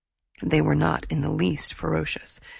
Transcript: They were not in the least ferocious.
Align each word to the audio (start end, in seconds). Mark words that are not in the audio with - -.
They 0.41 0.61
were 0.61 0.73
not 0.73 1.05
in 1.11 1.21
the 1.21 1.29
least 1.29 1.75
ferocious. 1.75 2.39